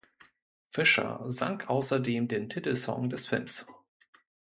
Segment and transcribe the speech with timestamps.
[0.71, 3.67] Fisher sang außerdem den Titelsong des Films.